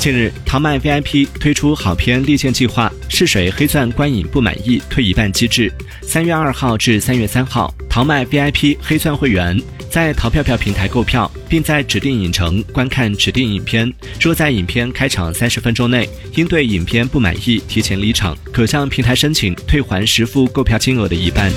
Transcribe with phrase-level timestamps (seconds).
[0.00, 5.70] 近日，淘麦 VIP 推出好片立荐计划，试水黑钻观影不满意退一半机制。
[6.00, 9.60] 三月二号至三月三号，淘麦 VIP 黑钻会员
[9.90, 13.92] 在淘票票平台购票，并在指定影城观看指定影片。
[14.18, 21.52] 若在影片开场三十分钟内因对影片不满意提前离场，可向平台申请退还实付购票金额的一半。